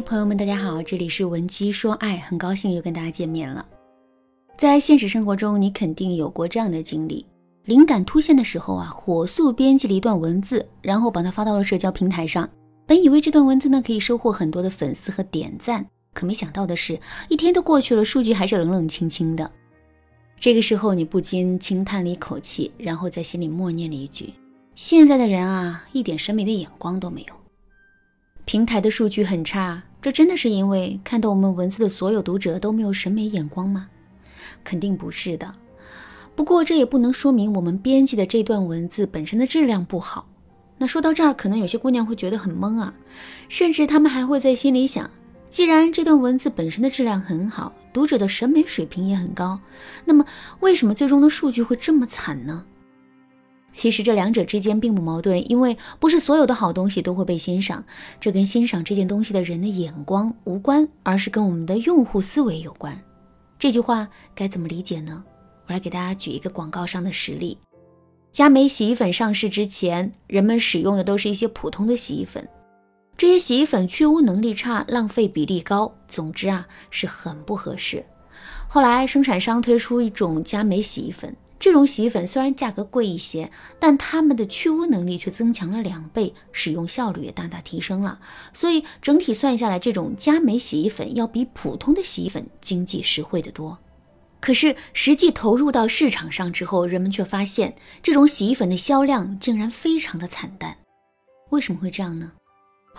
[0.00, 3.66] 朋友们，大家好，这里是文姬说爱，很高兴又跟大家见面了。
[4.56, 7.26] 在现实生活中，你肯定有过这样的经历：
[7.64, 12.48] 灵感突现的时候啊，火速编辑了一段文字，然后把它发到了社交平台上。
[12.86, 15.84] 本以为这段文字呢可以收获很多的粉丝和点赞，
[16.14, 19.50] 可没想到的是，一天都过去了，数据还是冷冷清清的。
[20.38, 24.32] 这个时候，你不禁轻叹了一口气，然后在心里默念了一句
[24.76, 27.34] ：“现在的人啊，一点审美的眼光都没有。”
[28.46, 33.88] 平台的数据很差，这真的是因为看到我们文字的所有读者都没有审美眼光吗？
[34.62, 35.54] 肯定不是的。
[36.36, 40.26] 不过这也不能说明我们编辑的这段文字本身的质量不好。
[40.76, 42.94] 那说到这儿，可能有些姑娘会觉得很懵啊，
[43.48, 45.10] 甚至她们还会在心里想：
[45.50, 49.58] 既然这段文字本身的质量很好，读者的审美水平也很高，
[50.04, 50.24] 那么
[50.60, 52.64] 为什么最终的数据会这么惨呢？
[53.78, 57.84] 其实这两者之间并不矛盾，因为不是所有的好东西都会被欣赏，
[58.20, 63.00] 这跟欣赏这件东西的人的眼光无关，而是跟我们的用户思维有关。
[63.56, 65.22] 这句话该怎么理解呢？
[65.68, 67.56] 我来给大家举一个广告上的实例：
[68.32, 72.48] 佳美洗衣粉上市之前，人们使用的都是一些普通的洗衣粉，
[73.16, 78.04] 这些洗衣粉去污能力差，浪费比例高，总之啊是很不合适。
[78.66, 81.32] 后来生产商推出一种佳美洗衣粉。
[81.58, 88.20] 这种洗衣粉虽然价格贵一些，但它们的去污能力却增强了两倍，使用效率也大大提升了。
[88.54, 93.78] 所以整体算下来，这种佳美洗衣粉要比普通的洗衣粉经济实惠得多。
[94.40, 100.76] 可是实际投入到市场上之后，人们却发现这种洗衣粉的销量竟然非常的惨淡。
[101.50, 102.32] 为什么会这样呢？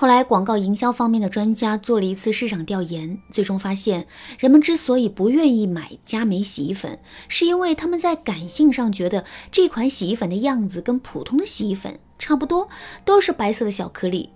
[0.00, 4.06] 后来，广告营销方面的专家做了一次市场调研，最终发现，
[4.38, 6.96] 人们之所以不愿意买佳美洗衣粉，
[7.26, 12.68] 是因为他们在感性上觉得这款洗衣粉的样子跟普通的洗衣粉差不多，
[13.04, 14.30] 都是白色的小颗粒，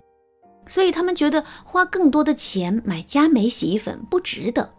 [0.67, 4.69] 所以他们觉得花更多的钱买佳美洗衣粉不值得。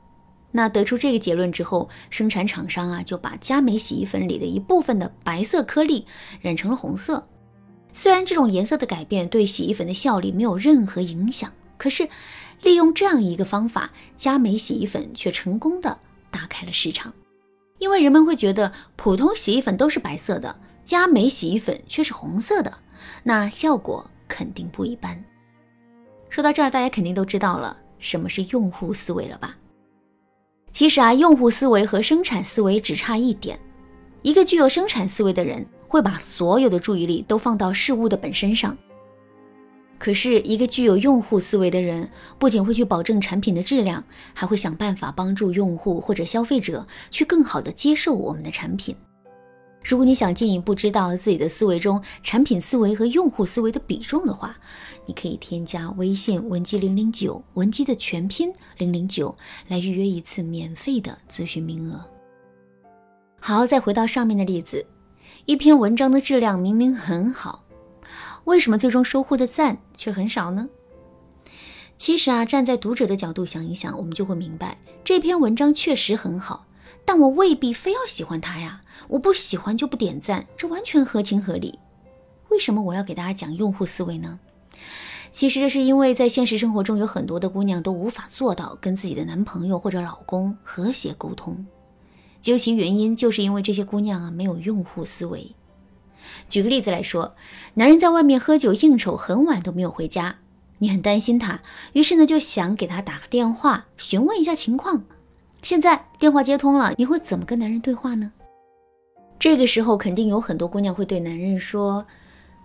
[0.53, 6.05] 那得出这个结论之后，生产厂商啊就把佳美洗衣粉里的一部分的白色颗粒
[6.43, 7.27] 染成了红色。
[7.97, 12.07] 虽然这种颜色的改变对洗衣粉的效力没有任何影响，可是
[12.61, 15.97] 利用这样一个方法，佳美洗衣粉却成功的
[16.31, 17.15] 打开了市场。
[17.79, 22.73] 因为人们会觉得普通洗衣粉都是白色的，佳美洗衣粉却是红色的，
[23.23, 25.25] 那效果肯定不一般。
[26.29, 29.57] 说到这儿，大家肯定都知道了什么是用户思维了吧？
[30.73, 33.57] 其实啊，用户思维和生产思维只差一点，
[34.23, 35.65] 一个具有生产思维的人。
[35.95, 38.77] 会把所有的注意力都放到事物的本身上。
[39.97, 44.03] 可是，一个具有用户思维的人，不仅会去保证产品的质量，
[44.35, 48.97] 还会想办法帮助用户或者消费者去更好的接受我们的产品。
[49.85, 54.57] 如果你想进一步知道自己的思维中产品思维和用户思维的比重的话，
[55.07, 59.33] 你可以添加微信文姬零零九，文姬的全拼零零九，
[59.69, 62.05] 来预约一次免费的咨询名额。
[63.39, 64.85] 好，再回到上面的例子。
[65.47, 67.65] 一篇文章的质量明明很好，
[68.45, 70.71] 为什么最终收获的赞却很少呢？
[71.99, 76.65] 其实啊，站在读者的角度想一想，我们就会明白，这篇文章确实很好，
[77.05, 78.81] 但我未必非要喜欢它呀。
[79.09, 81.79] 我不喜欢就不点赞，这完全合情合理。
[82.49, 84.41] 为什么我要给大家讲用户思维呢？
[85.31, 91.67] 其实这是因为在现实生活中，有很多的姑娘都无法做到跟自己的男朋友或者老公和谐沟通。
[92.45, 95.53] 究其原因，就是因为这些姑娘啊没有用户思维。
[96.51, 97.35] 举个例子来说，
[97.73, 100.37] 男人在外面喝酒应酬很晚都没有回家，
[100.77, 101.63] 你很担心他，
[101.95, 105.05] 于是呢就想给他打个电话询问一下情况。
[105.63, 108.31] 现在电话接通了，你会怎么跟男人对话呢？
[109.39, 112.05] 这个时候肯定有很多姑娘会对男人说：“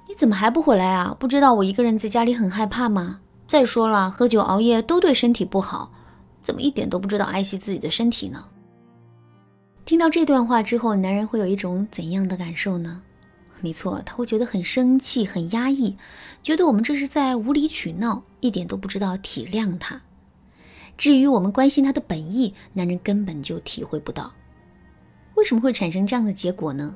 [0.09, 1.15] 你怎么还不回来啊？
[1.17, 3.21] 不知道我一个人在家里很害怕吗？
[3.47, 5.93] 再说了，喝酒熬夜都对身体不好，
[6.43, 8.43] 怎么一点都不知道爱惜自己的身体呢？”
[9.89, 13.01] 听到这段话之后，男人会有一种怎样的感受呢？
[13.59, 15.97] 没错，他会觉得很生气、很压抑，
[16.43, 19.99] 觉得我们这是在无理取闹，一点都不知道体谅他。
[20.95, 24.31] 至于我们关心他的本意，男人根本就体会不到。
[25.33, 26.95] 为什么会产生这样的结果呢？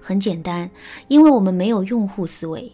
[0.00, 0.70] 很简单，
[1.08, 2.72] 因为我们没有用户思维。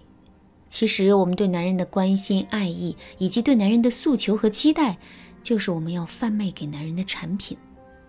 [0.69, 4.99] 其实，我们对男人的关心、爱意，以及对男人的诉求和期待，
[5.43, 7.59] 就是我们要贩卖给男人的产品。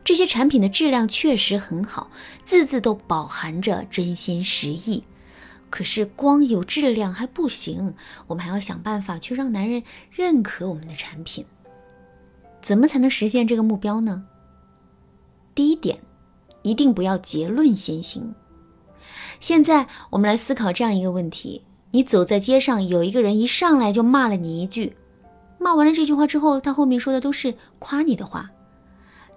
[0.03, 2.09] 这些产品的质量确实很好，
[2.43, 5.03] 字字都饱含着真心实意。
[5.69, 7.93] 可是光有质量还不行，
[8.27, 11.45] 我们还要想办法去让男人认可我们的产品。
[12.61, 14.25] 怎么才能实现这个目标呢？
[15.55, 15.99] 第一点，
[16.61, 18.35] 一定不要结论先行。
[19.39, 24.95] 现在我们来思考这样一个问题：你走在街上，有一个人一上来就骂了你一句，
[25.57, 28.51] 骂完了这句话之后，他后面说的都是夸你的话。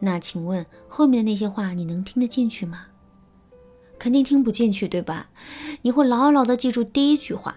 [0.04, 2.86] 那请问后面的那些话你能听得进去吗？
[3.98, 5.30] 肯定听不进去，对吧？
[5.80, 7.56] 你会牢牢的记住第一句话。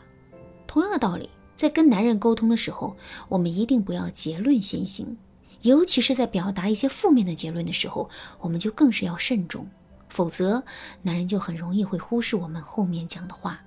[0.66, 2.96] 同样的道理，在跟男人沟通的时候，
[3.28, 5.18] 我们一定不要结论先行，
[5.64, 8.10] 尤其是在表达一些负面的结论的时候，
[8.40, 9.68] 我们就更是要慎重，
[10.08, 10.64] 否则
[11.02, 13.60] 男人就很容易会忽视我们后面讲的话，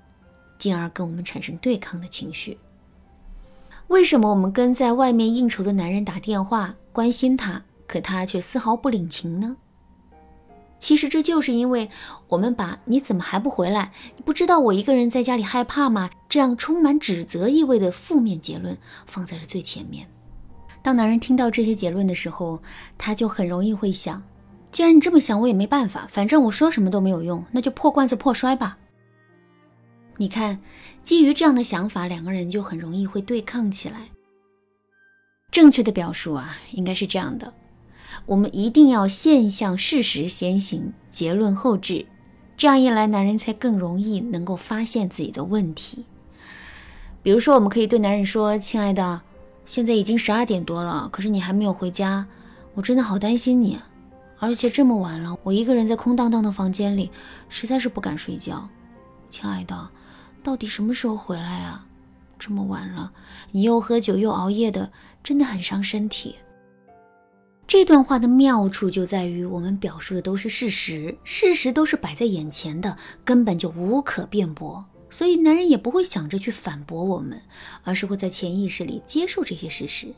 [0.56, 2.56] 进而跟我们产生对抗的情绪。
[3.88, 7.62] 为什么我们跟在外面应酬的男人打电话关心他？
[7.90, 9.56] 可他却丝毫不领情呢。
[10.78, 11.90] 其实这就是因为
[12.28, 13.90] 我们把“你怎么还不回来？
[14.16, 20.06] 你不知道我一个人在家里害怕吗？”这样充满指责意味的负面结论放在了最前面。
[20.80, 22.62] 当男人听到这些结论的时候，
[22.96, 24.22] 他就很容易会想：
[24.70, 28.78] 既然你这么想，我也没办法，反正我说什么都没有用，那就破罐子破摔吧。
[30.16, 30.60] 你看，
[31.02, 34.08] 基于这样的想法，两个人就很容易会对抗起来。
[35.50, 37.52] 正确的表述啊，应该是这样的。
[38.26, 42.06] 我们一定要现象事实先行，结论后置，
[42.56, 46.04] 这样一来，男人才更容易能够发现自己的问题。
[47.22, 49.22] 比如说，我们可以对男人说：“亲爱的，
[49.66, 52.26] 现在已经十二点多了，可是你还没有回家，
[52.74, 53.78] 我真的好担心你。
[54.38, 57.10] 而且这么晚了，我一个人在空荡荡的房间里，
[57.48, 58.68] 实在是不敢睡觉。
[59.28, 59.90] 亲爱的，
[60.42, 61.84] 到底什么时候回来啊？
[62.38, 63.12] 这么晚了，
[63.50, 64.90] 你又喝酒又熬夜的，
[65.22, 66.36] 真的很伤身体。”
[67.70, 77.40] 这段话的妙处就在于，我们表述的都是事实，事实都是摆在眼前的，根本就无可辩驳，所以男人也不会想着去反驳我们，
[77.84, 80.08] 而是会在潜意识里接受这些事实。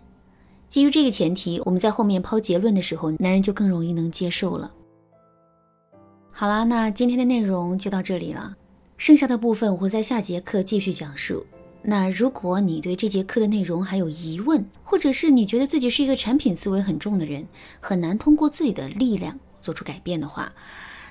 [0.66, 4.72] 基于这个前提，我们在后面抛结论的时候，男人就更容易能接受了。
[6.30, 8.56] 好啦，那今天的内容就到这里了，
[8.96, 11.44] 剩下的部分我会在下节课继续讲述。
[11.84, 17.46] 那如果你对这节课的内容还有疑问，或者是你觉得自己是一个产品思维很重的人，
[17.80, 20.52] 很难通过自己的力量做出改变的话，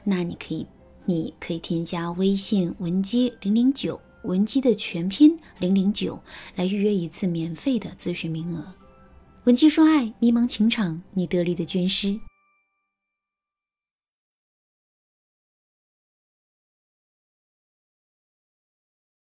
[0.06, 0.66] 那你可以，
[1.04, 6.18] 你可以添加微信文姬零零九，文姬的全拼零零九，
[6.56, 8.64] 来预约一次免费的咨询名额。
[9.44, 12.18] 文姬说爱，迷茫情场，你得力的军师。